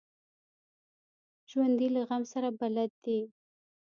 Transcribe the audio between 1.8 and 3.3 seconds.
له غم سره بلد دي